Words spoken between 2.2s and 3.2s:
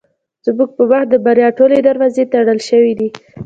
تړل شوې دي.